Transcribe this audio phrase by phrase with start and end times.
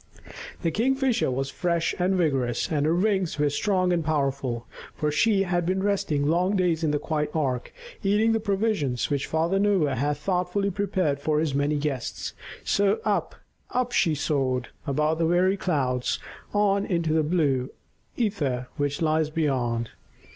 [0.63, 5.43] The Kingfisher was fresh and vigorous, and her wings were strong and powerful, for she
[5.43, 9.93] had been resting long days in the quiet ark, eating the provisions which Father Noah
[9.93, 12.33] had thoughtfully prepared for his many guests.
[12.63, 13.35] So up,
[13.69, 16.17] up she soared, above the very clouds,
[16.51, 17.69] on into the blue
[18.17, 19.91] ether which lies beyond.